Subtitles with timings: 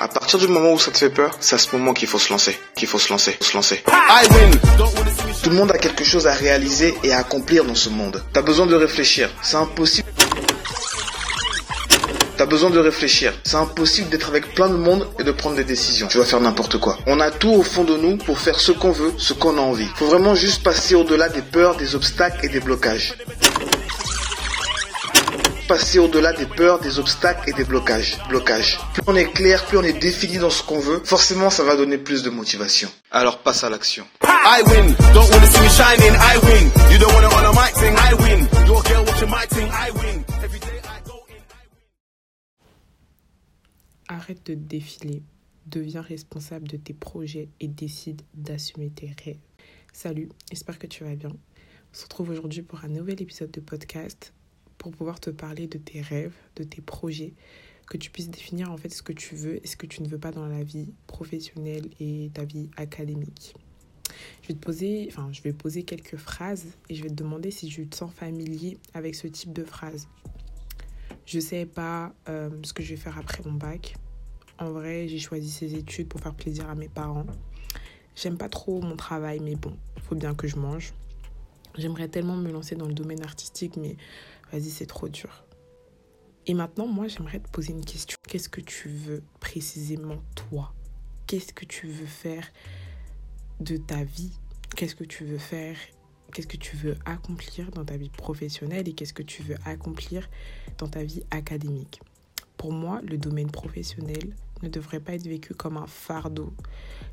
[0.00, 2.20] À partir du moment où ça te fait peur, c'est à ce moment qu'il faut
[2.20, 3.82] se lancer, qu'il faut se lancer, se lancer.
[5.42, 8.22] Tout le monde a quelque chose à réaliser et à accomplir dans ce monde.
[8.32, 9.28] T'as besoin de réfléchir.
[9.42, 10.08] C'est impossible.
[12.36, 13.32] T'as besoin de réfléchir.
[13.44, 16.06] C'est impossible d'être avec plein de monde et de prendre des décisions.
[16.06, 16.96] Tu vas faire n'importe quoi.
[17.06, 19.60] On a tout au fond de nous pour faire ce qu'on veut, ce qu'on a
[19.60, 19.88] envie.
[19.96, 23.14] Faut vraiment juste passer au-delà des peurs, des obstacles et des blocages.
[25.68, 28.16] Passer au-delà des peurs, des obstacles et des blocages.
[28.30, 28.78] Blocages.
[28.94, 31.76] Plus on est clair, plus on est défini dans ce qu'on veut, forcément ça va
[31.76, 32.88] donner plus de motivation.
[33.10, 34.06] Alors passe à l'action.
[44.08, 45.22] Arrête de défiler,
[45.66, 49.36] deviens responsable de tes projets et décide d'assumer tes rêves.
[49.92, 51.28] Salut, j'espère que tu vas bien.
[51.28, 54.32] On se retrouve aujourd'hui pour un nouvel épisode de podcast
[54.78, 57.34] pour pouvoir te parler de tes rêves, de tes projets,
[57.88, 60.08] que tu puisses définir en fait ce que tu veux et ce que tu ne
[60.08, 63.54] veux pas dans la vie professionnelle et ta vie académique.
[64.42, 67.50] Je vais te poser, enfin, je vais poser quelques phrases et je vais te demander
[67.50, 70.08] si tu te sens familier avec ce type de phrases.
[71.26, 73.96] Je sais pas euh, ce que je vais faire après mon bac.
[74.58, 77.26] En vrai, j'ai choisi ces études pour faire plaisir à mes parents.
[78.16, 80.92] J'aime pas trop mon travail, mais bon, faut bien que je mange.
[81.76, 83.96] J'aimerais tellement me lancer dans le domaine artistique, mais
[84.52, 85.44] vas-y, c'est trop dur.
[86.46, 88.16] Et maintenant, moi, j'aimerais te poser une question.
[88.26, 90.72] Qu'est-ce que tu veux précisément, toi?
[91.26, 92.46] Qu'est-ce que tu veux faire
[93.60, 94.32] de ta vie?
[94.74, 95.76] Qu'est-ce que tu veux faire?
[96.32, 100.28] Qu'est-ce que tu veux accomplir dans ta vie professionnelle et qu'est-ce que tu veux accomplir
[100.78, 102.00] dans ta vie académique?
[102.56, 106.52] Pour moi, le domaine professionnel ne devrait pas être vécu comme un fardeau.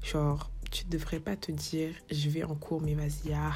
[0.01, 3.53] Genre, tu ne devrais pas te dire, je vais en cours, mais vas-y, ah,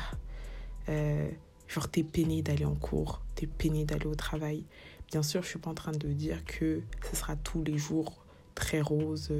[0.89, 1.29] euh,
[1.69, 4.65] genre, t'es peiné d'aller en cours, t'es peiné d'aller au travail.
[5.11, 8.25] Bien sûr, je suis pas en train de dire que ce sera tous les jours
[8.55, 9.31] très rose.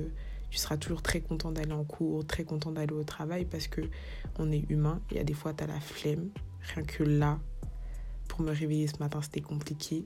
[0.50, 3.82] Tu seras toujours très content d'aller en cours, très content d'aller au travail parce que
[4.38, 5.02] on est humain.
[5.12, 6.30] Il y a des fois, tu as la flemme.
[6.74, 7.40] Rien que là,
[8.28, 10.06] pour me réveiller ce matin, c'était compliqué.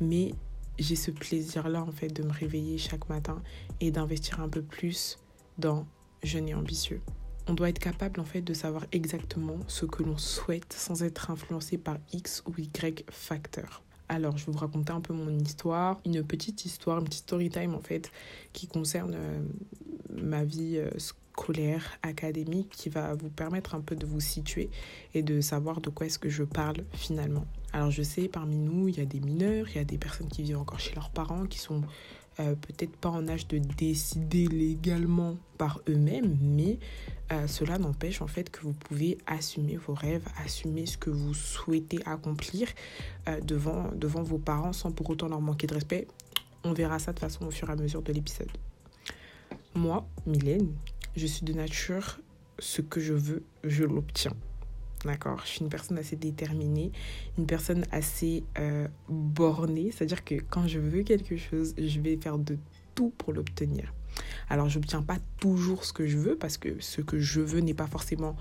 [0.00, 0.34] Mais
[0.78, 3.42] j'ai ce plaisir-là, en fait, de me réveiller chaque matin
[3.80, 5.18] et d'investir un peu plus
[5.58, 5.86] dans
[6.22, 7.00] jeune et ambitieux.
[7.50, 11.32] On doit être capable, en fait, de savoir exactement ce que l'on souhaite sans être
[11.32, 13.82] influencé par X ou Y facteurs.
[14.08, 17.50] Alors, je vais vous raconter un peu mon histoire, une petite histoire, une petite story
[17.50, 18.12] time en fait,
[18.52, 19.40] qui concerne euh,
[20.10, 24.70] ma vie euh, scolaire, académique, qui va vous permettre un peu de vous situer
[25.14, 27.46] et de savoir de quoi est-ce que je parle finalement.
[27.72, 30.28] Alors, je sais, parmi nous, il y a des mineurs, il y a des personnes
[30.28, 31.82] qui vivent encore chez leurs parents, qui sont
[32.40, 36.78] euh, peut-être pas en âge de décider légalement par eux-mêmes, mais
[37.32, 41.34] euh, cela n'empêche en fait que vous pouvez assumer vos rêves, assumer ce que vous
[41.34, 42.68] souhaitez accomplir
[43.28, 46.08] euh, devant, devant vos parents sans pour autant leur manquer de respect.
[46.64, 48.50] On verra ça de façon au fur et à mesure de l'épisode.
[49.74, 50.72] Moi, Mylène,
[51.16, 52.20] je suis de nature,
[52.58, 54.34] ce que je veux, je l'obtiens.
[55.04, 56.92] D'accord Je suis une personne assez déterminée,
[57.38, 59.90] une personne assez euh, bornée.
[59.92, 62.58] C'est-à-dire que quand je veux quelque chose, je vais faire de
[62.94, 63.94] tout pour l'obtenir.
[64.50, 67.60] Alors, je n'obtiens pas toujours ce que je veux parce que ce que je veux
[67.60, 68.36] n'est pas forcément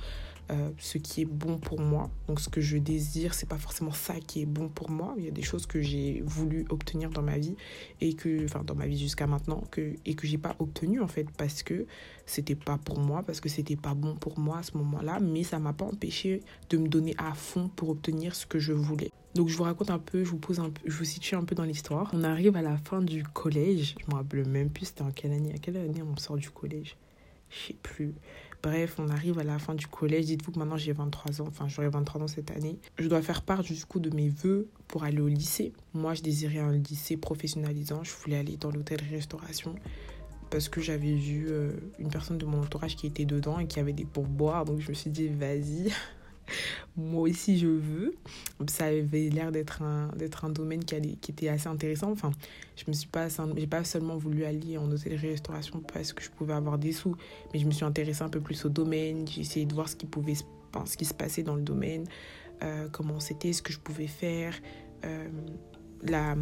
[0.52, 2.10] euh, ce qui est bon pour moi.
[2.28, 5.14] Donc, ce que je désire, c'est pas forcément ça qui est bon pour moi.
[5.18, 7.56] Il y a des choses que j'ai voulu obtenir dans ma vie
[8.02, 11.08] et que, enfin, dans ma vie jusqu'à maintenant, que, et que j'ai pas obtenu en
[11.08, 11.86] fait parce que
[12.26, 15.20] c'était pas pour moi, parce que c'était pas bon pour moi à ce moment-là.
[15.20, 18.74] Mais ça m'a pas empêché de me donner à fond pour obtenir ce que je
[18.74, 19.12] voulais.
[19.36, 21.44] Donc je vous raconte un peu, je vous pose un peu, je vous situe un
[21.44, 22.10] peu dans l'histoire.
[22.14, 23.96] On arrive à la fin du collège.
[24.00, 25.54] Je me rappelle même plus c'était en quelle année.
[25.54, 26.98] À quelle année on sort du collège
[27.50, 28.14] Je sais plus.
[28.62, 30.26] Bref, on arrive à la fin du collège.
[30.26, 32.78] Dites-vous que maintenant j'ai 23 ans, enfin j'aurai 23 ans cette année.
[32.98, 35.72] Je dois faire part du coup de mes voeux pour aller au lycée.
[35.94, 38.04] Moi, je désirais un lycée professionnalisant.
[38.04, 39.76] Je voulais aller dans l'hôtellerie-restauration
[40.50, 43.80] parce que j'avais vu euh, une personne de mon entourage qui était dedans et qui
[43.80, 44.66] avait des pourboires.
[44.66, 45.92] Donc je me suis dit, vas-y,
[46.98, 48.16] moi aussi je veux.
[48.68, 52.12] Ça avait l'air d'être un, d'être un domaine qui, était assez intéressant.
[52.12, 52.32] Enfin,
[52.76, 56.54] je me suis pas, j'ai pas seulement voulu aller en hôtellerie-restauration parce que je pouvais
[56.54, 57.16] avoir des sous,
[57.54, 59.28] mais je me suis intéressée un peu plus au domaine.
[59.28, 60.36] J'ai essayé de voir ce qui pouvait,
[60.74, 62.06] enfin, ce qui se passait dans le domaine,
[62.64, 64.54] euh, comment c'était, ce que je pouvais faire.
[65.06, 65.28] Euh,
[66.04, 66.36] la,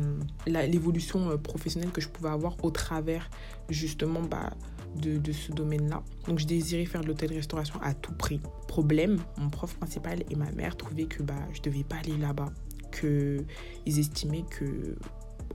[0.45, 3.29] l'évolution euh, professionnelle que je pouvais avoir au travers
[3.69, 4.51] justement bah,
[4.97, 6.03] de, ce domaine-là.
[6.27, 8.39] Donc je désirais faire de l'hôtel-restauration à tout prix.
[8.67, 12.51] Problème, mon prof principal et ma mère trouvaient que bah, je devais pas aller là-bas,
[12.91, 14.95] qu'ils estimaient que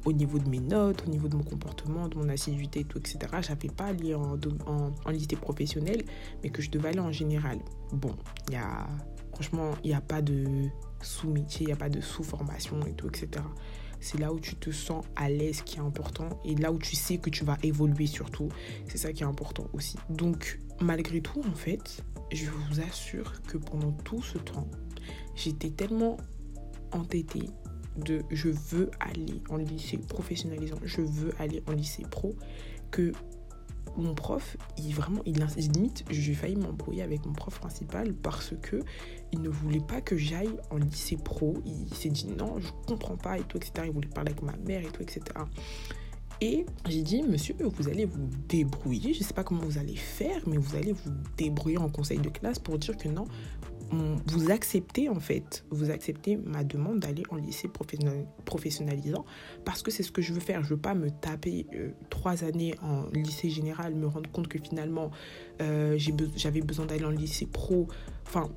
[0.05, 2.99] au niveau de mes notes, au niveau de mon comportement, de mon assiduité et tout,
[2.99, 3.19] etc.
[3.41, 4.37] J'avais pas à aller en,
[4.67, 6.03] en, en lycée professionnel,
[6.43, 7.59] mais que je devais aller en général.
[7.93, 8.15] Bon,
[8.49, 8.89] il y a
[9.33, 10.69] Franchement, il n'y a pas de
[11.03, 13.45] sous-métier, il n'y a pas de sous-formation et tout, etc.
[14.01, 16.97] C'est là où tu te sens à l'aise qui est important et là où tu
[16.97, 18.49] sais que tu vas évoluer surtout.
[18.89, 19.97] C'est ça qui est important aussi.
[20.11, 22.03] Donc, malgré tout, en fait,
[22.33, 24.69] je vous assure que pendant tout ce temps,
[25.37, 26.17] j'étais tellement
[26.91, 27.49] entêtée
[27.97, 32.35] de je veux aller en lycée professionnalisant, je veux aller en lycée pro,
[32.91, 33.13] que
[33.97, 35.44] mon prof, il vraiment, il,
[35.75, 38.83] limite, j'ai failli m'embrouiller avec mon prof principal parce que
[39.33, 41.55] il ne voulait pas que j'aille en lycée pro.
[41.67, 43.87] Il s'est dit non, je comprends pas et tout, etc.
[43.87, 45.23] Il voulait parler avec ma mère et tout, etc.
[46.41, 49.15] Et j'ai dit, monsieur, vous allez vous débrouiller.
[49.15, 52.19] Je ne sais pas comment vous allez faire, mais vous allez vous débrouiller en conseil
[52.19, 53.27] de classe pour dire que non,
[53.93, 57.69] vous acceptez en fait, vous acceptez ma demande d'aller en lycée
[58.44, 59.25] professionnalisant
[59.65, 60.62] parce que c'est ce que je veux faire.
[60.65, 64.59] Je veux pas me taper euh, trois années en lycée général, me rendre compte que
[64.59, 65.11] finalement
[65.61, 65.99] euh,
[66.37, 67.89] j'avais besoin d'aller en lycée pro.
[68.27, 68.50] Enfin,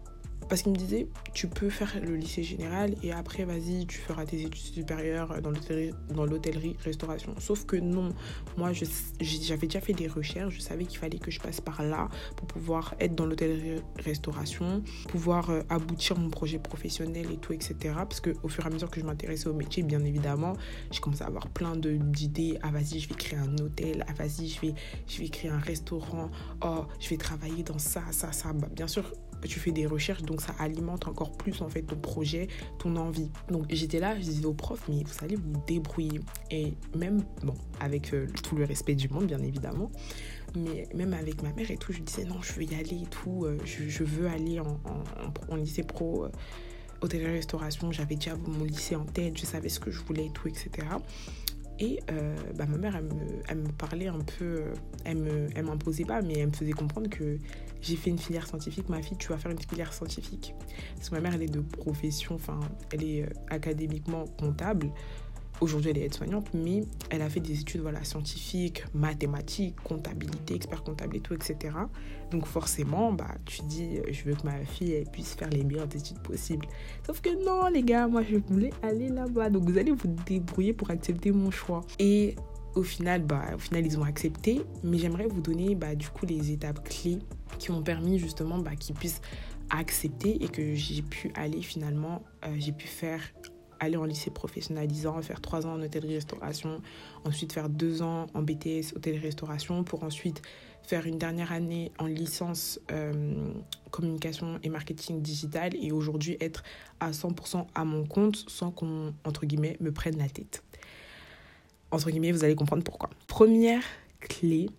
[0.50, 4.26] parce qu'il me disait, tu peux faire le lycée général et après, vas-y, tu feras
[4.26, 7.36] tes études supérieures dans l'hôtellerie-restauration.
[7.40, 8.10] Sauf que non,
[8.58, 12.10] moi, j'avais déjà fait des recherches, je savais qu'il fallait que je passe par là
[12.36, 17.76] pour pouvoir être dans l'hôtellerie-restauration, pouvoir euh, aboutir mon projet professionnel et tout, etc.
[17.96, 20.54] Parce qu'au fur et à mesure que je m'intéressais au métier, bien évidemment,
[20.92, 22.58] j'ai commencé à avoir plein d'idées.
[22.62, 24.06] Ah, vas-y, je vais créer un hôtel.
[24.08, 24.74] Ah, vas-y, je vais,
[25.08, 26.30] je vais créer un restaurant.
[26.64, 28.54] Oh, je vais travailler dans ça, ça, ça.
[28.54, 29.12] Bah, bien sûr,
[29.44, 32.48] tu fais des recherches, donc ça alimente encore plus en fait ton projet,
[32.80, 33.30] ton envie.
[33.50, 36.20] Donc j'étais là, je disais au prof, mais vous allez vous débrouiller.
[36.52, 39.92] Et même, bon, avec euh, tout le respect du monde, bien évidemment,
[40.56, 43.08] mais même avec ma mère et tout, je disais non, je veux y aller et
[43.10, 46.26] tout, euh, je, veux aller en, lycée pro.
[46.26, 46.32] Euh,
[47.02, 50.48] hôtellerie-restauration, j'avais déjà mon lycée en tête, je savais ce que je voulais et tout,
[50.48, 50.70] etc.
[51.78, 52.00] Et
[52.56, 54.64] bah, ma mère, elle me, elle me, parlait un peu,
[55.04, 57.38] elle ne elle m'imposait pas, mais elle me faisait comprendre que
[57.86, 60.56] j'ai fait une filière scientifique, ma fille, tu vas faire une filière scientifique.
[60.96, 62.60] Parce que ma mère, elle est de profession, enfin,
[62.92, 64.90] elle est euh, académiquement comptable.
[65.62, 70.84] Aujourd'hui, elle est aide-soignante, mais elle a fait des études voilà, scientifiques, mathématiques, comptabilité, expert
[70.84, 71.76] comptable et tout, etc.
[72.30, 76.20] Donc forcément, bah, tu dis, je veux que ma fille puisse faire les meilleures études
[76.20, 76.66] possibles.
[77.06, 79.50] Sauf que non, les gars, moi, je voulais aller là-bas.
[79.50, 81.82] Donc vous allez vous débrouiller pour accepter mon choix.
[82.00, 82.36] Et
[82.76, 84.62] au final, bah, au final, ils ont accepté.
[84.84, 87.20] Mais j'aimerais vous donner bah, du coup les étapes clés
[87.58, 89.22] qui m'ont permis justement bah, qu'ils puissent
[89.70, 93.22] accepter et que j'ai pu aller finalement, euh, j'ai pu faire
[93.80, 96.82] aller en lycée professionnalisant, faire trois ans en hôtellerie-restauration,
[97.26, 100.42] ensuite faire deux ans en BTS hôtellerie-restauration pour ensuite
[100.84, 103.52] faire une dernière année en licence euh,
[103.92, 106.64] communication et marketing digital et aujourd'hui être
[107.00, 110.64] à 100% à mon compte sans qu'on, entre guillemets, me prenne la tête.
[111.96, 113.10] Entre guillemets, vous allez comprendre pourquoi.
[113.26, 113.82] Première
[114.20, 114.70] clé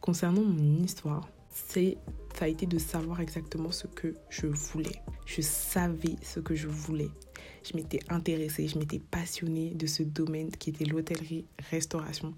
[0.00, 1.98] concernant mon histoire, c'est
[2.36, 5.00] ça a été de savoir exactement ce que je voulais.
[5.24, 7.10] Je savais ce que je voulais.
[7.64, 12.34] Je m'étais intéressée, je m'étais passionnée de ce domaine qui était l'hôtellerie-restauration.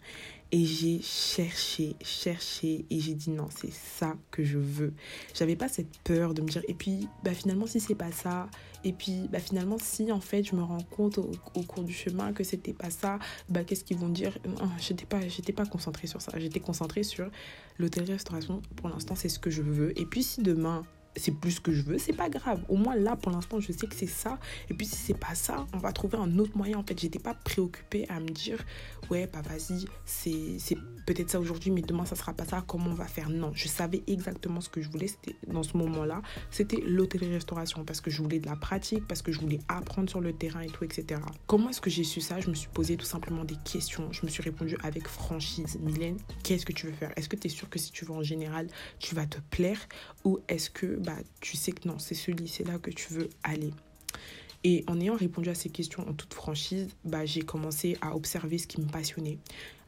[0.53, 4.93] Et j'ai cherché, cherché et j'ai dit non, c'est ça que je veux.
[5.35, 8.49] J'avais pas cette peur de me dire et puis bah finalement si c'est pas ça
[8.85, 11.33] et puis bah finalement si en fait je me rends compte au,
[11.63, 13.19] cours du chemin que c'était pas ça,
[13.49, 14.39] bah qu'est-ce qu'ils vont dire?
[14.47, 16.31] Non, j'étais pas j'étais pas concentrée sur ça.
[16.39, 17.29] J'étais concentrée sur
[17.79, 18.63] l'hôtellerie-restauration.
[18.77, 19.99] Pour l'instant, c'est ce que je veux.
[20.01, 20.85] Et puis si demain
[21.17, 22.63] c'est plus ce que je veux, c'est pas grave.
[22.69, 24.39] Au moins là, pour l'instant, je sais que c'est ça.
[24.69, 26.79] Et puis si c'est pas ça, on va trouver un autre moyen.
[26.79, 28.65] En fait, j'étais pas préoccupée à me dire,
[29.11, 32.65] ouais, bah vas-y, c'est peut-être ça aujourd'hui, mais demain ça sera pas ça.
[32.67, 33.31] Comment on va faire?
[33.31, 35.09] Non, je savais exactement ce que je voulais.
[35.09, 39.33] C'était dans ce moment-là, c'était l'hôtellerie-restauration parce que je voulais de la pratique, parce que
[39.33, 41.21] je voulais apprendre sur le terrain et tout, etc.
[41.47, 42.41] Comment est-ce que j'ai su ça?
[42.41, 44.13] Je me suis posé tout simplement des questions.
[44.13, 45.79] Je me suis répondu avec franchise.
[45.81, 47.13] Mylène, qu'est-ce que tu veux faire?
[47.17, 48.67] Est-ce que tu es sûr que si tu vas en général,
[48.99, 49.79] tu vas te plaire?
[50.25, 53.73] Ou est-ce que bah, tu sais que non, c'est ce lycée-là que tu veux aller.
[54.65, 58.59] Et en ayant répondu à ces questions en toute franchise, bah, j'ai commencé à observer
[58.59, 59.39] ce qui me passionnait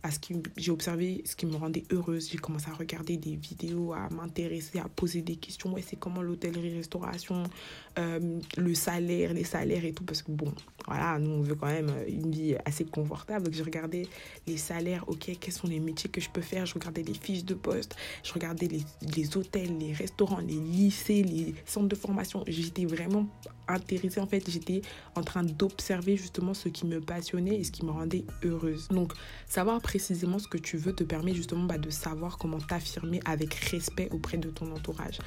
[0.02, 2.30] à ce qui j'ai observé ce qui me rendait heureuse.
[2.30, 5.72] J'ai commencé à regarder des vidéos à m'intéresser à poser des questions.
[5.72, 7.42] Ouais c'est comment l'hôtellerie restauration
[7.98, 10.04] euh, le salaire les salaires et tout.
[10.04, 10.52] Parce que bon
[10.86, 13.46] voilà nous on veut quand même une vie assez confortable.
[13.46, 14.08] Donc j'ai regardé
[14.46, 16.64] les salaires ok quels sont les métiers que je peux faire?
[16.64, 17.96] Je regardais les fiches de poste.
[18.22, 18.82] Je regardais les,
[19.16, 22.44] les hôtels les restaurants les lycées les centres de formation.
[22.46, 23.26] J'étais vraiment
[23.66, 24.48] intéressée en fait.
[24.48, 24.80] J'étais
[25.14, 28.88] en train d'observer justement ce qui me passionnait et ce qui me rendait heureuse.
[28.88, 29.12] Donc
[29.46, 33.52] savoir précisément ce que tu veux te permet justement bah, de savoir comment t'affirmer avec
[33.54, 35.18] respect auprès de ton entourage.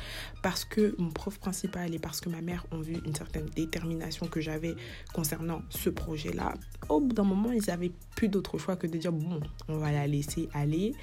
[0.41, 4.27] Parce que mon prof principal et parce que ma mère ont vu une certaine détermination
[4.27, 4.75] que j'avais
[5.13, 6.53] concernant ce projet-là,
[6.87, 9.91] au bout d'un moment, ils n'avaient plus d'autre choix que de dire, bon, on va
[9.91, 10.93] la laisser aller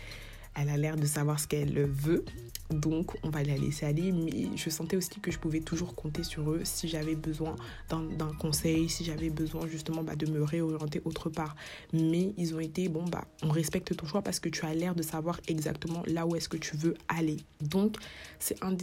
[0.61, 2.25] elle a l'air de savoir ce qu'elle veut.
[2.71, 4.13] Donc, on va la laisser aller.
[4.13, 7.57] Mais je sentais aussi que je pouvais toujours compter sur eux si j'avais besoin
[7.91, 11.57] d'un conseil, si j'avais besoin justement bah, de me réorienter autre part.
[11.93, 14.95] Mais ils ont été, bon, bah, on respecte ton choix parce que tu as l'air
[14.95, 17.39] de savoir exactement là où est-ce que tu veux aller.
[17.61, 17.97] Donc,
[18.39, 18.77] c'est un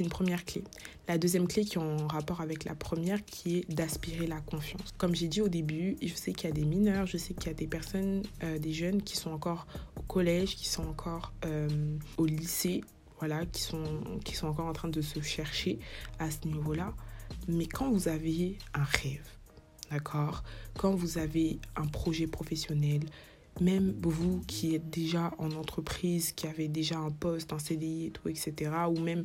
[0.00, 0.64] une première clé.
[1.08, 4.92] La deuxième clé qui est en rapport avec la première, qui est d'aspirer la confiance.
[4.98, 7.46] Comme j'ai dit au début, je sais qu'il y a des mineurs, je sais qu'il
[7.48, 11.32] y a des personnes, euh, des jeunes qui sont encore au collège, qui sont encore
[11.44, 11.68] euh,
[12.16, 12.82] au lycée
[13.18, 15.78] voilà, qui sont, qui sont encore en train de se chercher
[16.18, 16.94] à ce niveau-là.
[17.46, 19.26] Mais quand vous avez un rêve,
[19.90, 20.42] d'accord?
[20.76, 23.00] Quand vous avez un projet professionnel,
[23.60, 28.10] même vous qui êtes déjà en entreprise, qui avez déjà un poste, un CDI et
[28.10, 29.24] tout, etc., ou même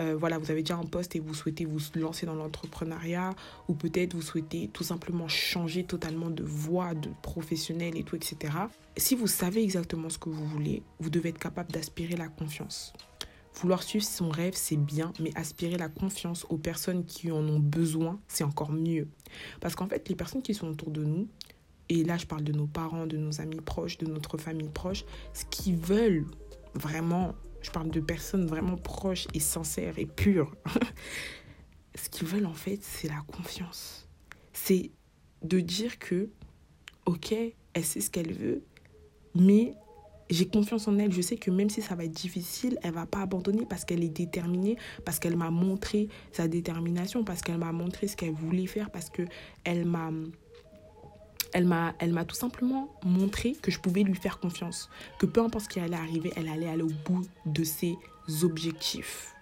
[0.00, 3.34] euh, voilà, vous avez déjà un poste et vous souhaitez vous lancer dans l'entrepreneuriat,
[3.68, 8.54] ou peut-être vous souhaitez tout simplement changer totalement de voie, de professionnel et tout, etc.
[8.96, 12.94] Si vous savez exactement ce que vous voulez, vous devez être capable d'aspirer la confiance.
[13.60, 17.58] Vouloir suivre son rêve, c'est bien, mais aspirer la confiance aux personnes qui en ont
[17.58, 19.06] besoin, c'est encore mieux.
[19.60, 21.28] Parce qu'en fait, les personnes qui sont autour de nous,
[21.90, 25.04] et là je parle de nos parents, de nos amis proches, de notre famille proche,
[25.34, 26.24] ce qu'ils veulent
[26.72, 30.54] vraiment, je parle de personnes vraiment proches et sincères et pures,
[31.94, 34.08] ce qu'ils veulent en fait, c'est la confiance.
[34.54, 34.90] C'est
[35.42, 36.30] de dire que,
[37.04, 37.34] ok,
[37.74, 38.62] elle sait ce qu'elle veut,
[39.34, 39.74] mais
[40.30, 41.12] j'ai confiance en elle.
[41.12, 44.02] Je sais que même si ça va être difficile, elle va pas abandonner parce qu'elle
[44.02, 48.66] est déterminée, parce qu'elle m'a montré sa détermination, parce qu'elle m'a montré ce qu'elle voulait
[48.66, 49.22] faire, parce que
[49.64, 50.10] elle m'a
[51.52, 55.40] elle m'a elle m'a tout simplement montré que je pouvais lui faire confiance, que peu
[55.40, 57.96] importe ce qui allait arriver, elle allait aller au bout de ses
[58.42, 59.34] objectifs.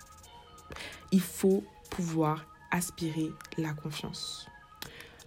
[1.13, 4.47] Il faut pouvoir aspirer la confiance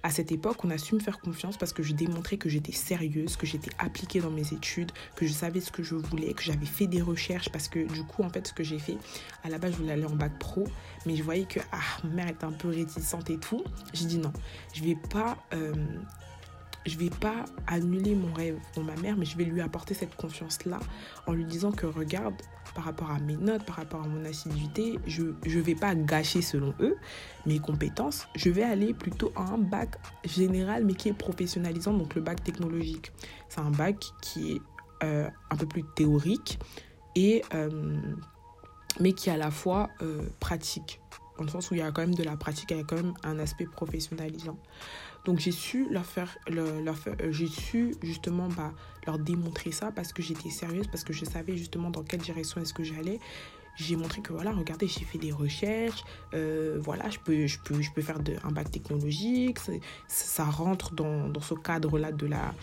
[0.04, 2.72] à cette époque, on a su me faire confiance parce que je démontrais que j'étais
[2.72, 6.44] sérieuse, que j'étais appliquée dans mes études, que je savais ce que je voulais, que
[6.44, 8.98] j'avais fait des recherches parce que du coup, en fait, ce que j'ai fait,
[9.44, 10.68] à la base, je voulais aller en bac pro,
[11.06, 13.64] mais je voyais que ah, ma mère était un peu réticente et tout.
[13.94, 14.34] J'ai dit non,
[14.74, 15.38] je vais pas.
[15.54, 15.74] Euh,
[16.86, 20.16] je vais pas annuler mon rêve pour ma mère, mais je vais lui apporter cette
[20.16, 20.80] confiance-là
[21.28, 22.36] en lui disant que regarde,
[22.74, 26.42] par rapport à mes notes, par rapport à mon assiduité, je ne vais pas gâcher
[26.42, 26.98] selon eux
[27.46, 28.28] mes compétences.
[28.36, 32.44] Je vais aller plutôt à un bac général, mais qui est professionnalisant, donc le bac
[32.44, 33.12] technologique.
[33.50, 34.62] C'est un bac qui est
[35.04, 36.60] euh, un peu plus théorique,
[37.16, 38.00] et, euh,
[39.00, 41.02] mais qui est à la fois euh, pratique,
[41.38, 42.84] dans le sens où il y a quand même de la pratique, il y a
[42.84, 44.58] quand même un aspect professionnalisant.
[45.26, 48.74] Donc j'ai su leur faire, leur, euh, j'ai su justement bah,
[49.06, 52.62] leur démontrer ça parce que j'étais sérieuse, parce que je savais justement dans quelle direction
[52.62, 53.20] est-ce que j'allais.
[53.78, 57.82] J'ai montré que voilà, regardez, j'ai fait des recherches, euh, voilà, je peux, je peux,
[57.82, 59.60] je peux faire de, un bac technologique,
[60.08, 62.54] ça, rentre dans, dans ce cadre-là de la,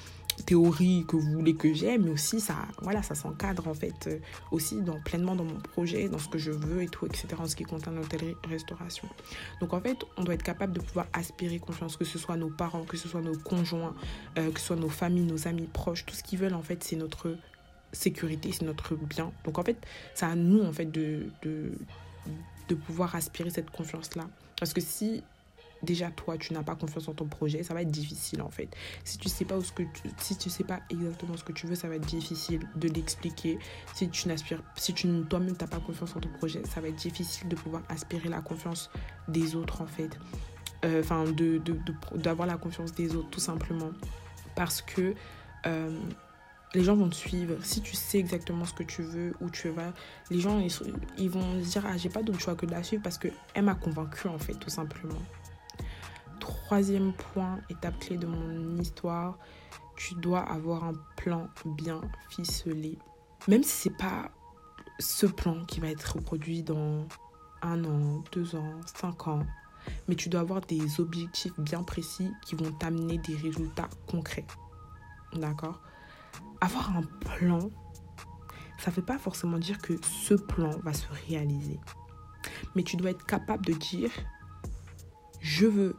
[0.44, 4.18] théorie que vous voulez que j'aime, mais aussi ça, voilà, ça s'encadre en fait euh,
[4.50, 7.28] aussi dans, pleinement dans mon projet, dans ce que je veux et tout, etc.
[7.38, 9.08] en ce qui concerne l'hôtellerie-restauration.
[9.60, 12.50] Donc en fait, on doit être capable de pouvoir aspirer confiance, que ce soit nos
[12.50, 13.94] parents, que ce soit nos conjoints,
[14.38, 16.82] euh, que ce soit nos familles, nos amis proches, tout ce qu'ils veulent en fait,
[16.84, 17.36] c'est notre
[17.92, 19.32] sécurité, c'est notre bien.
[19.44, 19.76] Donc en fait,
[20.14, 21.72] c'est à nous en fait de, de,
[22.68, 24.28] de pouvoir aspirer cette confiance-là.
[24.58, 25.22] Parce que si
[25.82, 28.74] déjà toi tu n'as pas confiance en ton projet, ça va être difficile en fait.
[29.04, 29.82] Si tu sais pas où ce que
[30.18, 33.58] si tu sais pas exactement ce que tu veux, ça va être difficile de l'expliquer.
[33.94, 36.96] Si tu n'aspires si tu toi-même t'as pas confiance en ton projet, ça va être
[36.96, 38.90] difficile de pouvoir aspirer la confiance
[39.28, 40.18] des autres en fait.
[40.84, 41.60] Euh, enfin de
[42.14, 43.90] d'avoir la confiance des autres tout simplement
[44.54, 45.14] parce que
[45.66, 45.98] euh,
[46.74, 47.56] les gens vont te suivre.
[47.62, 49.92] Si tu sais exactement ce que tu veux, où tu vas,
[50.30, 50.60] les gens,
[51.16, 53.62] ils, vont se dire, ah, j'ai pas d'autre choix que de la suivre parce qu'elle
[53.62, 55.18] m'a convaincu, en fait, tout simplement
[56.48, 59.38] troisième point, étape clé de mon histoire,
[59.96, 62.00] tu dois avoir un plan bien
[62.30, 62.98] ficelé.
[63.48, 64.30] Même si c'est pas
[64.98, 67.06] ce plan qui va être reproduit dans
[67.62, 69.44] un an, deux ans, cinq ans,
[70.08, 74.46] mais tu dois avoir des objectifs bien précis qui vont t'amener des résultats concrets.
[75.34, 75.80] D'accord?
[76.60, 77.70] Avoir un plan,
[78.78, 81.78] ça ne veut pas forcément dire que ce plan va se réaliser.
[82.74, 84.10] Mais tu dois être capable de dire,
[85.40, 85.96] je veux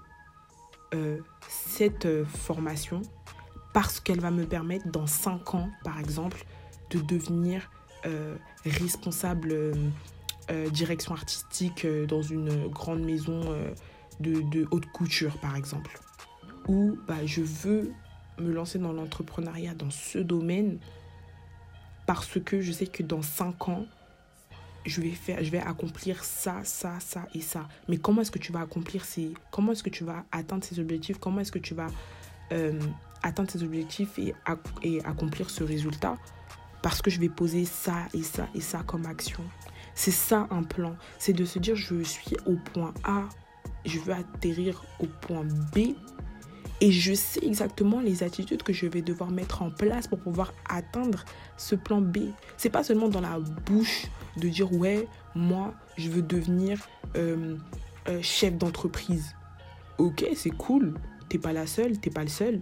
[0.93, 3.01] euh, cette euh, formation
[3.73, 6.43] parce qu'elle va me permettre dans 5 ans, par exemple,
[6.89, 7.69] de devenir
[8.05, 9.73] euh, responsable
[10.71, 13.55] direction artistique dans une grande maison
[14.19, 15.99] de, haute couture, par exemple.
[16.67, 17.91] Ou bah, je veux
[18.39, 20.79] me lancer dans l'entrepreneuriat dans ce domaine
[22.07, 23.85] parce que je sais que dans 5 ans,
[24.85, 27.67] je vais faire, je vais accomplir ça, ça, ça et ça.
[27.87, 30.79] Mais comment est-ce que tu vas accomplir ces, comment est-ce que tu vas atteindre ces
[30.79, 31.17] objectifs?
[31.17, 31.87] Comment est-ce que tu vas
[32.51, 32.79] euh,
[33.23, 34.33] atteindre ces objectifs et,
[34.83, 36.17] et accomplir ce résultat?
[36.81, 39.43] Parce que je vais poser ça et ça et ça comme action.
[39.95, 40.95] C'est ça un plan.
[41.17, 43.23] C'est de se dire je suis au point A,
[43.85, 45.43] je veux atterrir au point
[45.73, 45.95] B
[46.81, 50.53] et je sais exactement les attitudes que je vais devoir mettre en place pour pouvoir
[50.69, 51.25] atteindre
[51.57, 52.29] ce plan B.
[52.57, 54.07] C'est pas seulement dans la bouche
[54.37, 57.57] de dire ouais, moi je veux devenir euh,
[58.07, 59.35] euh, chef d'entreprise.
[59.97, 60.93] Ok, c'est cool.
[61.27, 62.61] T'es pas la seule, t'es pas le seul.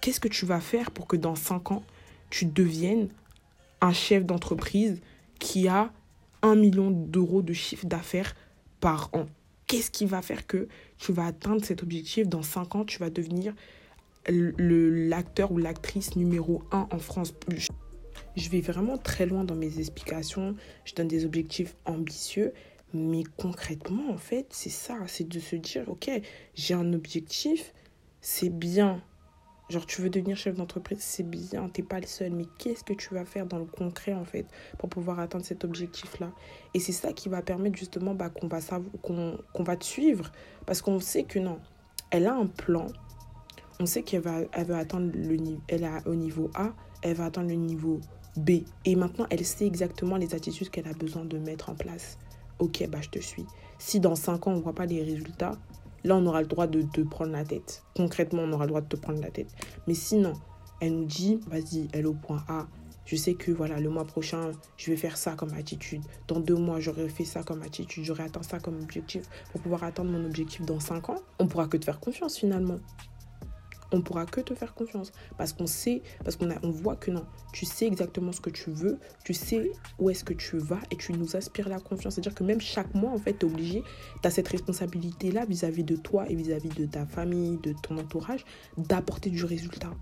[0.00, 1.82] Qu'est-ce que tu vas faire pour que dans 5 ans,
[2.28, 3.08] tu deviennes
[3.80, 5.00] un chef d'entreprise
[5.38, 5.90] qui a
[6.42, 8.34] un million d'euros de chiffre d'affaires
[8.80, 9.26] par an?
[9.66, 10.68] Qu'est-ce qui va faire que
[11.00, 13.54] tu vas atteindre cet objectif dans 5 ans Tu vas devenir
[14.28, 17.34] l'acteur ou l'actrice numéro 1 en France.
[18.36, 20.54] Je vais vraiment très loin dans mes explications.
[20.84, 22.52] Je donne des objectifs ambitieux.
[22.92, 24.98] Mais concrètement, en fait, c'est ça.
[25.06, 26.10] C'est de se dire, OK,
[26.54, 27.72] j'ai un objectif.
[28.20, 29.00] C'est bien.
[29.70, 32.92] Genre, tu veux devenir chef d'entreprise, c'est bien, t'es pas le seul, mais qu'est-ce que
[32.92, 34.46] tu vas faire dans le concret, en fait,
[34.78, 36.32] pour pouvoir atteindre cet objectif-là?
[36.74, 38.58] Et c'est ça qui va permettre justement bah, qu'on va,
[39.02, 40.32] qu'on va te suivre,
[40.66, 41.60] parce qu'on sait que non,
[42.10, 42.88] elle a un plan,
[43.78, 45.36] on sait qu'elle va, elle va atteindre le
[45.68, 46.72] elle est au niveau A,
[47.02, 48.00] elle va atteindre le niveau
[48.36, 52.18] B, et maintenant, elle sait exactement les attitudes qu'elle a besoin de mettre en place.
[52.58, 53.46] Ok, bah, je te suis.
[53.78, 55.52] Si dans 5 ans, on voit pas les résultats,
[56.04, 57.82] là, on aura le droit de te prendre la tête.
[57.96, 59.48] Concrètement, on aura le droit de te prendre la tête.
[59.86, 60.32] Mais sinon,
[60.80, 62.66] elle nous dit, vas-y, elle au point A.
[63.04, 66.02] Je sais que voilà, le mois prochain, je vais faire ça comme attitude.
[66.28, 68.04] Dans deux mois, j'aurai fait ça comme attitude.
[68.04, 69.24] J'aurai atteint ça comme objectif.
[69.50, 72.76] Pour pouvoir atteindre mon objectif dans cinq ans, on pourra que te faire confiance finalement
[73.92, 75.12] on pourra que te faire confiance.
[75.36, 78.70] Parce qu'on sait, parce qu'on on voit que non, tu sais exactement ce que tu
[78.70, 82.14] veux, tu sais où est-ce que tu vas et tu nous aspires la confiance.
[82.14, 83.82] C'est-à-dire que même chaque mois, en fait, tu es obligé,
[84.22, 88.44] tu as cette responsabilité-là vis-à-vis de toi et vis-à-vis de ta famille, de ton entourage,
[88.76, 89.92] d'apporter du résultat.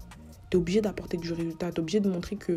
[0.51, 2.57] Tu es obligé d'apporter du résultat, tu es obligé de montrer que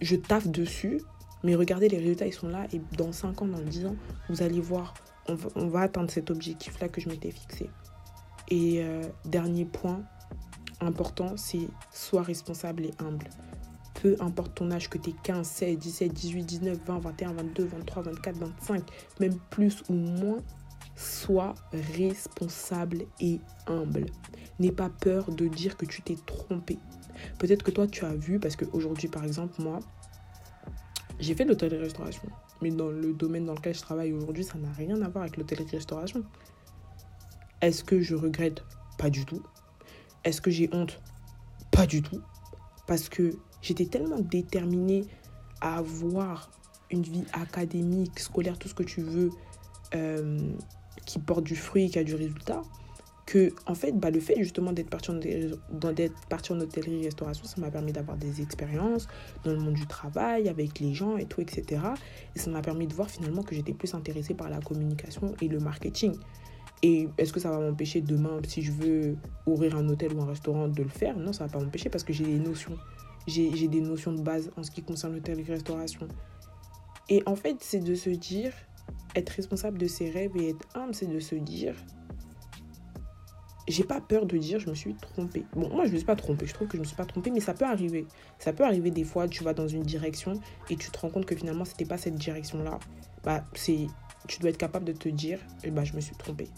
[0.00, 1.00] je taffe dessus,
[1.44, 3.96] mais regardez, les résultats, ils sont là et dans 5 ans, dans 10 ans,
[4.28, 4.94] vous allez voir,
[5.28, 7.70] on va, atteindre cet objectif-là que je m'étais fixé.
[8.50, 10.02] Et euh, dernier point,
[10.80, 13.28] important, c'est sois responsable et humble.
[14.00, 17.64] Peu importe ton âge, que tu es 15, 16, 17, 18, 19, 20, 21, 22,
[17.64, 18.82] 23, 24, 25,
[19.20, 20.38] même plus ou moins,
[20.94, 21.54] sois
[21.96, 24.06] responsable et humble.
[24.58, 26.78] N'aie pas peur de dire que tu t'es trompé.
[27.38, 29.80] Peut-être que toi, tu as vu, parce qu'aujourd'hui, par exemple, moi,
[31.18, 32.28] j'ai fait l'hôtellerie-restauration.
[32.62, 35.36] Mais dans le domaine dans lequel je travaille aujourd'hui, ça n'a rien à voir avec
[35.36, 36.24] l'hôtellerie-restauration.
[37.60, 38.62] Est-ce que je regrette?
[38.98, 39.42] Pas du tout.
[40.24, 41.00] Est-ce que j'ai honte?
[41.70, 42.20] Pas du tout.
[42.86, 45.04] Parce que j'étais tellement déterminée
[45.60, 46.50] à avoir
[46.90, 49.30] une vie académique, scolaire, tout ce que tu veux,
[49.94, 50.38] euh,
[51.06, 52.62] qui porte du fruit, qui a du résultat,
[53.26, 58.16] que en fait, bah, le fait justement d'être parti en, hôtellerie-restauration, ça m'a permis d'avoir
[58.16, 59.06] des expériences
[59.44, 61.82] dans le monde du travail, avec les gens et tout, etc.
[62.34, 65.48] Et ça m'a permis de voir finalement que j'étais plus intéressée par la communication et
[65.48, 66.14] le marketing.
[66.82, 70.26] Et est-ce que ça va m'empêcher demain, si je veux ouvrir un hôtel ou un
[70.26, 71.16] restaurant, de le faire?
[71.16, 72.76] Non, ça va pas m'empêcher parce que j'ai des notions.
[73.26, 76.08] J'ai des notions de base en ce qui concerne l'hôtel et restauration.
[77.08, 78.52] Et en fait, c'est de se dire,
[79.14, 81.74] être responsable de ses rêves et être humble, c'est de se dire,
[83.66, 85.44] j'ai pas peur de dire je me suis trompée.
[85.54, 87.30] Bon, moi je me suis pas trompée, je trouve que je me suis pas trompée,
[87.30, 88.06] mais ça peut arriver.
[88.38, 91.26] Ça peut arriver des fois, tu vas dans une direction et tu te rends compte
[91.26, 92.78] que finalement c'était pas cette direction-là.
[93.24, 93.86] Bah, c'est
[94.26, 96.48] tu dois être capable de te dire, eh ben, je me suis trompée.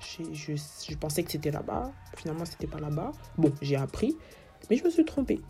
[0.00, 3.12] Je, je, pensais que c'était là-bas, finalement c'était pas là-bas.
[3.36, 4.16] Bon, j'ai appris,
[4.70, 5.40] mais je me suis trompée.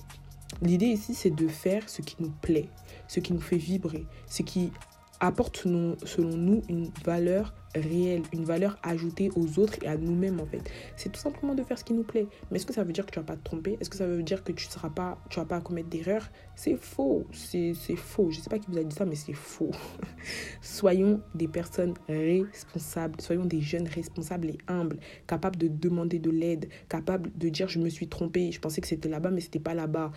[0.63, 2.69] L'idée ici, c'est de faire ce qui nous plaît,
[3.07, 4.73] ce qui nous fait vibrer, ce qui
[5.21, 5.97] apporte selon
[6.37, 10.63] nous une valeur réelle, une valeur ajoutée aux autres et à nous-mêmes en fait.
[10.97, 12.27] C'est tout simplement de faire ce qui nous plaît.
[12.51, 13.77] Mais est-ce que ça veut dire que tu vas pas te tromper?
[13.81, 16.77] Est-ce que ça veut dire que tu seras pas, tu vas pas commettre d'erreurs C'est
[16.77, 18.31] faux, c'est faux.
[18.31, 19.71] Je sais pas qui vous a dit ça, mais c'est faux.
[20.63, 26.69] soyons des personnes responsables, soyons des jeunes responsables et humbles, capables de demander de l'aide,
[26.89, 29.75] capables de dire je me suis trompé, je pensais que c'était là-bas, mais c'était pas
[29.75, 30.13] là-bas.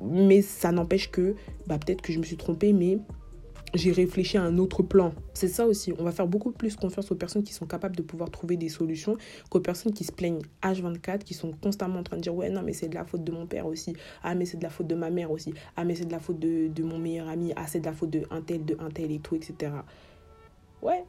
[0.00, 1.34] Mais ça n'empêche que,
[1.66, 2.98] bah, peut-être que je me suis trompée, mais
[3.74, 5.12] j'ai réfléchi à un autre plan.
[5.34, 8.02] C'est ça aussi, on va faire beaucoup plus confiance aux personnes qui sont capables de
[8.02, 9.16] pouvoir trouver des solutions
[9.50, 12.62] qu'aux personnes qui se plaignent H24, qui sont constamment en train de dire ouais non
[12.62, 14.86] mais c'est de la faute de mon père aussi, ah mais c'est de la faute
[14.86, 17.52] de ma mère aussi, ah mais c'est de la faute de, de mon meilleur ami,
[17.56, 19.72] ah c'est de la faute de un tel, de un tel et tout, etc.
[20.82, 21.04] Ouais,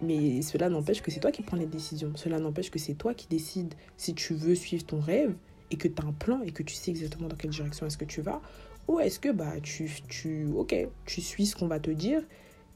[0.00, 2.12] mais cela n'empêche que c'est toi qui prends les décisions.
[2.14, 5.34] Cela n'empêche que c'est toi qui décides si tu veux suivre ton rêve
[5.70, 7.98] et que tu as un plan et que tu sais exactement dans quelle direction est-ce
[7.98, 8.40] que tu vas
[8.88, 10.74] ou est-ce que bah tu, tu ok
[11.06, 12.22] tu suis ce qu'on va te dire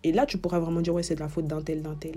[0.05, 2.17] et là tu pourras vraiment dire ouais c'est de la faute d'un tel d'un tel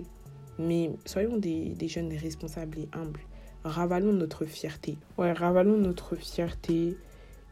[0.57, 3.21] mais soyons des, des, jeunes responsables et humbles
[3.63, 6.95] ravalons notre fierté ouais ravalons notre fierté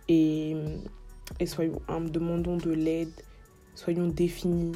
[0.07, 0.55] et
[1.39, 3.13] et soyons humbles, demandons de l'aide,
[3.75, 4.73] soyons définis.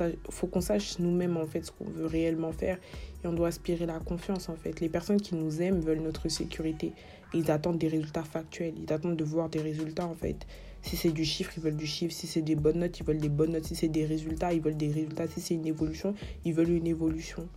[0.00, 2.78] Il faut qu'on sache nous-mêmes en fait ce qu'on veut réellement faire
[3.24, 4.80] et on doit aspirer la confiance en fait.
[4.80, 6.92] Les personnes qui nous aiment veulent notre sécurité.
[7.34, 10.46] Ils attendent des résultats factuels, ils attendent de voir des résultats en fait.
[10.82, 12.14] Si c'est du chiffre, ils veulent du chiffre.
[12.14, 13.64] Si c'est des bonnes notes, ils veulent des bonnes notes.
[13.64, 15.26] Si c'est des résultats, ils veulent des résultats.
[15.26, 16.14] Si c'est une évolution,
[16.44, 17.48] ils veulent une évolution.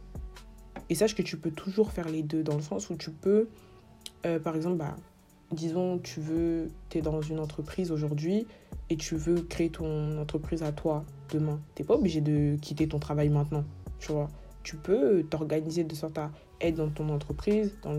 [0.89, 3.47] Et sache que tu peux toujours faire les deux dans le sens où tu peux,
[4.25, 4.95] euh, par exemple, bah,
[5.51, 8.45] disons, tu veux, tu es dans une entreprise aujourd'hui
[8.89, 11.59] et tu veux créer ton entreprise à toi demain.
[11.75, 13.63] Tu n'es pas obligé de quitter ton travail maintenant,
[13.99, 14.29] tu vois.
[14.63, 16.31] Tu peux t'organiser de sorte à
[16.61, 17.95] être dans ton entreprise dans,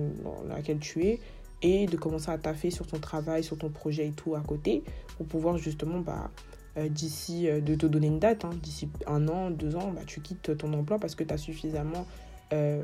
[0.48, 1.20] laquelle tu es
[1.64, 4.84] et de commencer à taffer sur ton travail, sur ton projet et tout à côté
[5.16, 6.30] pour pouvoir justement, bah,
[6.76, 10.02] euh, d'ici, euh, de te donner une date, hein, d'ici un an, deux ans, bah,
[10.06, 12.06] tu quittes ton emploi parce que tu as suffisamment,
[12.52, 12.82] euh,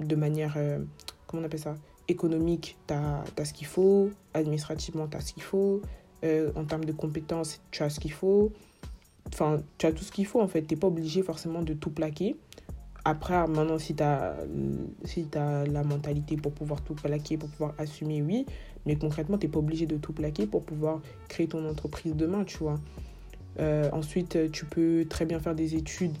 [0.00, 0.56] de manière,
[1.26, 1.76] comment on appelle ça,
[2.08, 5.82] économique, tu as, ce qu'il faut, administrativement, tu as ce qu'il faut,
[6.24, 8.50] en termes de compétences, tu as ce qu'il faut,
[9.28, 11.74] enfin, tu as tout ce qu'il faut en fait, tu n'es pas obligé forcément de
[11.74, 12.36] tout plaquer.
[13.04, 14.34] Après, maintenant, si tu as,
[15.04, 18.46] si la mentalité pour pouvoir tout plaquer, pour pouvoir assumer, oui.
[18.86, 22.44] Mais concrètement, tu n'es pas obligé de tout plaquer pour pouvoir créer ton entreprise demain,
[22.44, 22.80] tu vois.
[23.58, 26.16] Euh, ensuite, tu peux très bien faire des études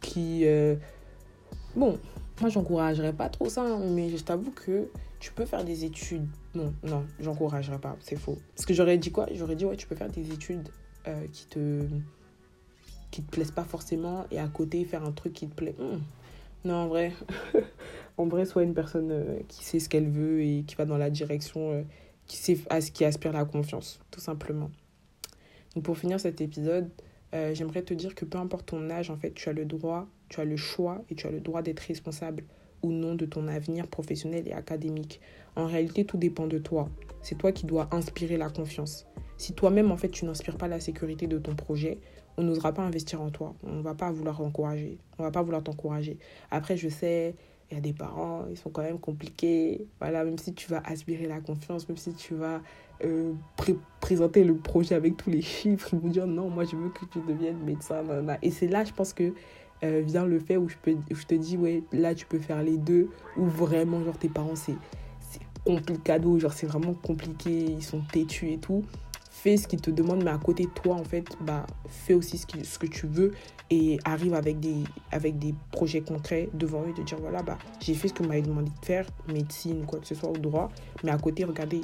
[0.00, 0.42] qui...
[0.44, 0.76] Euh,
[1.74, 1.98] bon,
[2.40, 4.88] moi, j'encouragerais pas trop ça, hein, mais je t'avoue que
[5.18, 6.26] tu peux faire des études...
[6.54, 8.38] Non, non, j'encouragerais pas, c'est faux.
[8.54, 9.26] Parce que j'aurais dit quoi?
[9.34, 10.68] J'aurais dit, ouais, tu peux faire des études
[11.06, 11.86] euh, qui te
[13.10, 15.74] qui te plaisent pas forcément et à côté faire un truc qui te plaît.
[15.78, 15.98] Hmm.
[16.64, 17.12] Non, en vrai,
[18.18, 20.98] en vrai, soit une personne euh, qui sait ce qu'elle veut et qui va dans
[20.98, 21.82] la direction euh,
[22.26, 22.58] qui, sait,
[22.92, 24.70] qui aspire la confiance, tout simplement.
[25.74, 26.90] Donc pour finir cet épisode,
[27.34, 30.06] euh, j'aimerais te dire que peu importe ton âge, en fait, tu as le droit,
[30.28, 32.44] tu as le choix et tu as le droit d'être responsable
[32.82, 35.20] ou non de ton avenir professionnel et académique.
[35.56, 36.88] En réalité, tout dépend de toi.
[37.22, 39.06] C'est toi qui dois inspirer la confiance.
[39.36, 41.98] Si toi-même, en fait, tu n'inspires pas la sécurité de ton projet,
[42.36, 43.54] on n'osera pas investir en toi.
[43.62, 44.98] On ne va pas vouloir encourager.
[45.18, 46.18] On va pas vouloir t'encourager.
[46.50, 47.34] Après, je sais,
[47.70, 49.86] il y a des parents, ils sont quand même compliqués.
[50.00, 52.60] Voilà, même si tu vas aspirer la confiance, même si tu vas
[53.04, 53.32] euh,
[54.00, 57.04] présenter le projet avec tous les chiffres, ils vont dire non, moi je veux que
[57.06, 58.02] tu deviennes médecin.
[58.42, 59.32] Et c'est là, je pense que
[59.82, 62.62] euh, vient le fait où je, peux, je te dis, ouais, là tu peux faire
[62.62, 64.76] les deux, ou vraiment, genre tes parents, c'est
[65.64, 68.82] complicado, genre c'est vraiment compliqué, ils sont têtus et tout
[69.42, 72.36] fais ce qu'il te demande, mais à côté de toi, en fait, bah, fais aussi
[72.36, 72.46] ce,
[72.78, 73.32] que tu veux
[73.70, 77.94] et arrive avec des, avec des projets concrets devant eux, de dire voilà, bah, j'ai
[77.94, 80.70] fait ce que m'avait demandé de faire, médecine, quoi que ce soit, au droit,
[81.04, 81.80] mais à côté, regardez,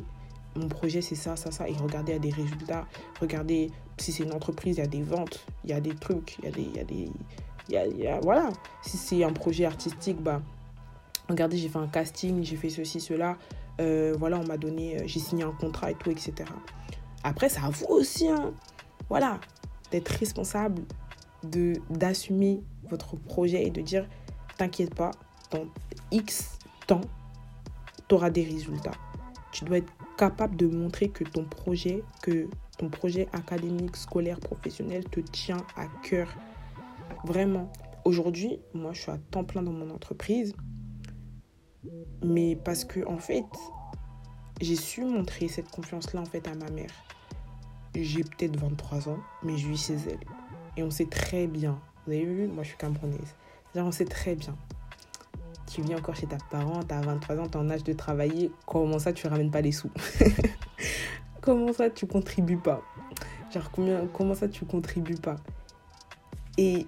[0.54, 2.86] mon projet c'est ça, ça, ça, et regardez, il y a des résultats,
[3.20, 6.36] regardez, si c'est une entreprise, il y a des ventes, il y a des trucs,
[6.42, 7.10] il y a des.
[7.68, 8.50] Y a, voilà,
[8.82, 10.42] si c'est un projet artistique, bah,
[11.28, 13.38] regardez, j'ai fait un casting, j'ai fait ceci, cela,
[13.80, 16.44] euh, voilà, on m'a donné, euh, j'ai signé un contrat et tout, etc.
[17.26, 18.54] Après, c'est à vous aussi, hein.
[19.08, 19.40] voilà,
[19.90, 20.82] d'être responsable,
[21.90, 24.08] d'assumer votre projet et de dire,
[24.56, 25.10] t'inquiète pas,
[25.50, 25.64] dans
[26.12, 27.00] X temps,
[28.08, 28.94] tu auras des résultats.
[29.50, 35.02] Tu dois être capable de montrer que ton projet, que ton projet académique, scolaire, professionnel
[35.06, 36.28] te tient à cœur.
[37.24, 37.72] Vraiment.
[38.04, 40.54] Aujourd'hui, moi, je suis à temps plein dans mon entreprise.
[42.24, 43.46] Mais parce que, en fait,
[44.60, 46.92] j'ai su montrer cette confiance-là, en fait, à ma mère
[48.02, 50.20] j'ai peut-être 23 ans, mais je vis chez elle.
[50.76, 53.34] Et on sait très bien, vous avez vu, moi je suis camerounaise.
[53.74, 54.56] on sait très bien.
[55.66, 58.52] Tu viens encore chez ta parent, tu as 23 ans, tu en âge de travailler,
[58.66, 59.90] comment ça tu ramènes pas les sous
[61.40, 62.82] Comment ça tu contribues pas
[63.52, 65.36] Genre combien, comment ça tu contribues pas
[66.58, 66.86] Et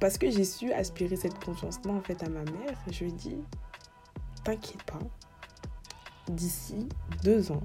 [0.00, 3.36] parce que j'ai su aspirer cette confiance-là en fait à ma mère, je lui dis,
[4.44, 4.98] t'inquiète pas,
[6.28, 6.88] d'ici
[7.24, 7.62] deux ans,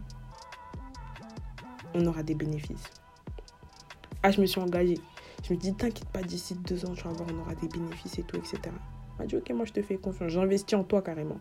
[1.93, 2.89] on aura des bénéfices.
[4.21, 4.99] Ah, je me suis engagée.
[5.47, 8.17] Je me dis, t'inquiète pas, d'ici deux ans, tu vas voir, on aura des bénéfices
[8.19, 8.57] et tout, etc.
[8.63, 8.71] Elle
[9.19, 10.31] m'a dit, ok, moi je te fais confiance.
[10.31, 11.37] J'investis en toi carrément.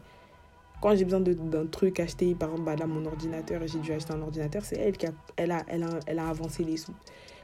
[0.80, 4.12] Quand j'ai besoin d'un truc acheté, par exemple, bah, là, mon ordinateur, j'ai dû acheter
[4.12, 6.94] un ordinateur, c'est elle qui a, elle a, elle a, elle a avancé les sous.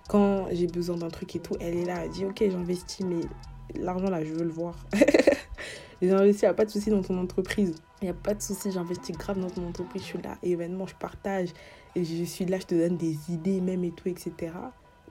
[0.09, 3.21] Quand j'ai besoin d'un truc et tout, elle est là, elle dit, ok, j'investis, mais
[3.81, 4.75] l'argent là, je veux le voir.
[6.03, 7.77] j'ai investi, il n'y a pas de souci dans ton entreprise.
[8.03, 10.89] Il n'y a pas de souci, j'investis grave dans ton entreprise, je suis là, événement,
[10.89, 11.51] je partage,
[12.05, 14.53] je suis là, je te donne des idées même et tout, etc.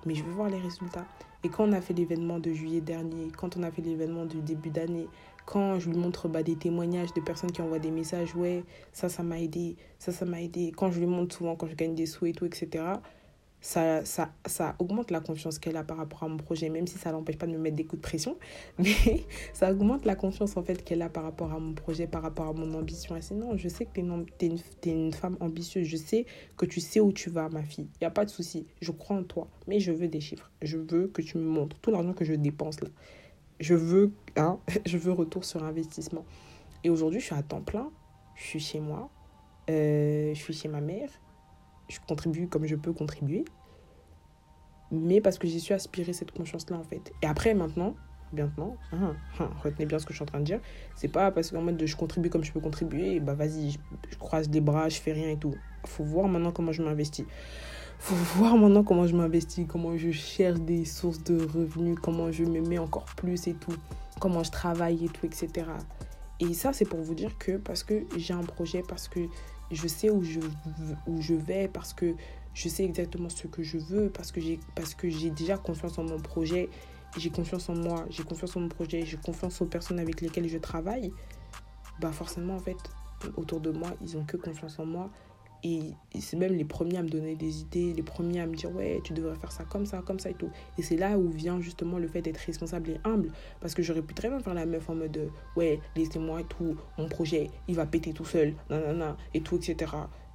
[0.06, 1.06] Mais je veux voir les résultats.
[1.44, 4.42] Et quand on a fait l'événement de juillet dernier, quand on a fait l'événement du
[4.42, 5.08] début d'année,
[5.46, 9.08] quand je lui montre bah, des témoignages de personnes qui envoient des messages, ouais, ça,
[9.08, 10.74] ça m'a aidé, ça, ça m'a aidé.
[10.76, 12.84] Quand je lui montre souvent, quand je gagne des sous et tout, etc.,
[13.68, 16.98] ça, ça, ça augmente la confiance qu'elle a par rapport à mon projet, même si
[16.98, 18.38] ça l'empêche pas de me mettre des coups de pression.
[18.80, 22.22] Mais ça augmente la confiance en fait qu'elle a par rapport à mon projet, par
[22.22, 23.18] rapport à mon ambition.
[23.18, 24.50] Elle dit non, je sais que tu es,
[24.86, 26.26] es une femme ambitieuse, je sais
[26.56, 27.90] que tu sais où tu vas, ma fille.
[27.96, 30.50] Il n'y a pas de souci, je crois en toi, mais je veux des chiffres.
[30.62, 32.88] Je veux que tu me montres tout l'argent que je dépense là.
[33.60, 36.24] Je veux, hein, je veux retour sur investissement.
[36.86, 37.92] Et aujourd'hui, je suis à temps plein,
[38.36, 39.10] je suis chez moi,
[39.70, 41.10] euh, je suis chez ma mère
[41.90, 43.46] je contribue comme je peux contribuer.
[44.92, 47.12] Mais parce que j'ai su aspirer cette conscience-là, en fait.
[47.22, 47.96] Et après, maintenant,
[48.34, 50.60] maintenant, hein, hein, retenez bien ce que je suis en train de dire,
[50.96, 54.18] c'est pas parce qu'en mode de je contribue comme je peux contribuer, bah vas-y, je,
[54.18, 55.56] croise les bras, je fais rien et tout.
[55.86, 57.26] Faut voir maintenant comment je m'investis.
[58.00, 62.44] Faut voir maintenant comment je m'investis, comment je cherche des sources de revenus, comment je
[62.44, 63.76] me mets encore plus et tout,
[64.20, 65.66] comment je travaille et tout, etc.
[66.40, 69.22] Et ça, c'est pour vous dire que parce que j'ai un projet, parce que
[69.72, 70.40] je sais où je,
[71.08, 72.14] où je vais, parce que
[72.58, 76.00] je sais exactement ce que je veux, parce que j'ai, parce que j'ai déjà confiance
[76.00, 76.70] en mon projet,
[77.16, 80.50] j'ai confiance en moi, j'ai confiance en mon projet, j'ai confiance aux personnes avec lesquelles
[80.50, 81.14] je travaille,
[82.02, 82.78] bah forcément, en fait,
[83.36, 85.12] autour de moi, ils ont que confiance en moi.
[85.64, 88.72] Et, c'est même les premiers à me donner des idées, les premiers à me dire
[88.76, 90.50] ouais, tu devrais faire ça comme ça, comme ça et tout.
[90.80, 93.32] Et c'est là où vient justement le fait d'être responsable et humble.
[93.60, 96.76] Parce que j'aurais pu très bien faire la meuf en mode ouais, laissez-moi et tout,
[96.98, 99.92] mon projet, il va péter tout seul, nanana, et tout, etc.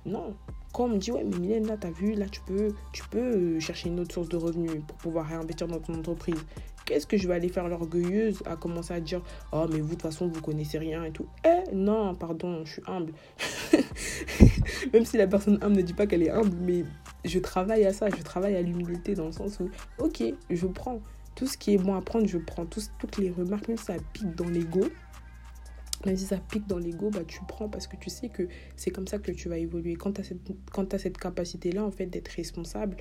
[0.06, 0.36] Non.
[0.72, 3.18] Quand on me dit ouais, mais Mylène, là, t'as vu, là, tu peux, tu peux
[3.18, 6.42] euh, chercher une autre source de revenus pour pouvoir réinvestir dans ton entreprise.
[6.84, 9.92] Qu'est-ce que je vais aller faire l'orgueilleuse à commencer à dire Oh, mais vous, de
[9.92, 11.26] toute façon, vous connaissez rien et tout.
[11.44, 13.12] Eh, non, pardon, je suis humble.
[14.92, 16.84] Même si la personne humble ne dit pas qu'elle est humble, mais
[17.24, 21.00] je travaille à ça, je travaille à l'humilité dans le sens où, ok, je prends
[21.34, 23.94] tout ce qui est bon à prendre, je prends toutes les remarques, même si ça
[24.12, 24.82] pique dans l'ego.
[26.06, 28.90] Même si ça pique dans l'ego, bah, tu prends parce que tu sais que c'est
[28.90, 29.94] comme ça que tu vas évoluer.
[29.94, 32.96] Quand tu as cette, cette capacité-là, en fait, d'être responsable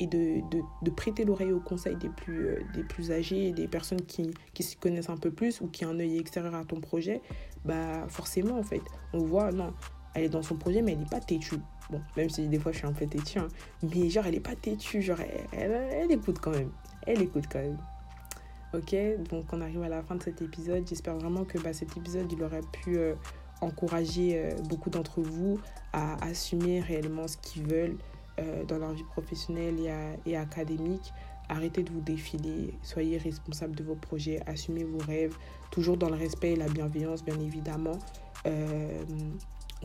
[0.00, 3.66] et de, de, de prêter l'oreille aux conseils des plus, euh, des plus âgés, des
[3.66, 6.64] personnes qui, qui s'y connaissent un peu plus ou qui ont un œil extérieur à
[6.64, 7.22] ton projet,
[7.64, 9.72] bah forcément, en fait, on voit, non,
[10.14, 11.56] elle est dans son projet, mais elle n'est pas têtue.
[11.90, 13.48] Bon, même si des fois je suis un peu têtue, hein,
[13.82, 15.18] mais genre elle n'est pas têtue, genre
[15.52, 16.70] elle, écoute quand même.
[17.06, 17.78] Elle écoute quand même.
[18.74, 18.96] Ok,
[19.30, 20.86] donc on arrive à la fin de cet épisode.
[20.88, 23.14] J'espère vraiment que bah, cet épisode il aurait pu euh,
[23.60, 25.60] encourager euh, beaucoup d'entre vous
[25.92, 27.96] à assumer réellement ce qu'ils veulent
[28.40, 29.76] euh, dans leur vie professionnelle
[30.26, 31.12] et, académique.
[31.48, 35.36] Arrêtez de vous défiler, soyez responsable de vos projets, assumez vos rêves,
[35.70, 37.98] toujours dans le respect et la bienveillance, bien évidemment.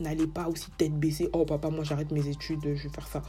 [0.00, 1.28] N'allez pas aussi tête baissée.
[1.32, 3.22] Oh papa, moi j'arrête mes études, je vais faire ça.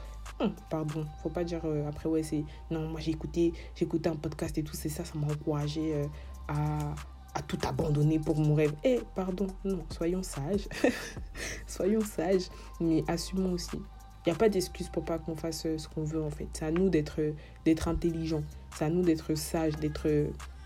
[0.69, 4.15] Pardon, faut pas dire euh, après ouais c'est non moi j'ai écouté j'ai écouté un
[4.15, 6.05] podcast et tout c'est ça ça m'a encouragé euh,
[6.47, 6.95] à,
[7.33, 8.73] à tout abandonner pour mon rêve.
[8.83, 10.67] Eh pardon, non, soyons sages.
[11.67, 13.77] soyons sages mais assumons aussi.
[14.25, 16.47] Il n'y a pas d'excuse pour pas qu'on fasse euh, ce qu'on veut en fait.
[16.53, 17.21] C'est à nous d'être
[17.65, 18.43] d'être intelligent.
[18.75, 20.07] C'est à nous d'être sage, d'être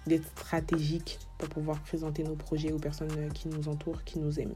[0.08, 4.56] d'être stratégique pour pouvoir présenter nos projets aux personnes qui nous entourent, qui nous aiment.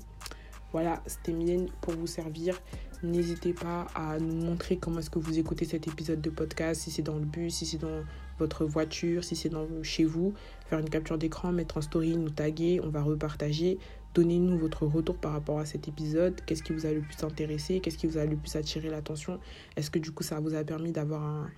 [0.72, 2.60] Voilà, c'était Mylène pour vous servir.
[3.04, 6.92] N'hésitez pas à nous montrer comment est-ce que vous écoutez cet épisode de podcast, si
[6.92, 8.04] c'est dans le bus, si c'est dans
[8.38, 9.50] votre voiture, si c'est
[9.82, 10.36] chez vous.
[10.68, 13.80] Faire une capture d'écran, mettre en story, nous taguer, on va repartager.
[14.14, 16.42] Donnez-nous votre retour par rapport à cet épisode.
[16.46, 17.80] Qu'est-ce qui vous a le plus intéressé?
[17.80, 19.40] Qu'est-ce qui vous a le plus attiré l'attention?
[19.78, 21.50] Est-ce que du coup ça vous a permis d'avoir un,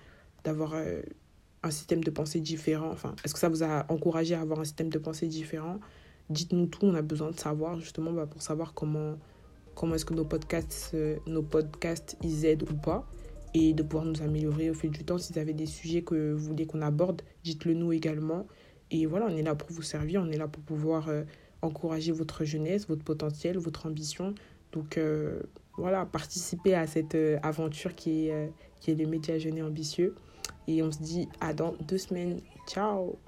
[0.46, 1.02] euh,
[1.62, 2.88] un système de pensée différent?
[2.90, 5.78] Enfin, est-ce que ça vous a encouragé à avoir un système de pensée différent?
[6.30, 9.18] Dites-nous tout, on a besoin de savoir justement bah, pour savoir comment,
[9.74, 13.06] comment est-ce que nos podcasts, euh, nos podcasts ils aident ou pas,
[13.54, 15.18] et de pouvoir nous améliorer au fil du temps.
[15.18, 18.46] Si vous avez des sujets que vous voulez qu'on aborde, dites-le nous également.
[18.90, 21.24] Et voilà, on est là pour vous servir, on est là pour pouvoir euh,
[21.62, 24.34] encourager votre jeunesse, votre potentiel, votre ambition.
[24.72, 25.40] Donc euh,
[25.76, 28.52] voilà, participez à cette aventure qui est,
[28.86, 30.14] le média jeune et ambitieux.
[30.66, 32.40] Et on se dit à dans deux semaines.
[32.68, 33.18] Ciao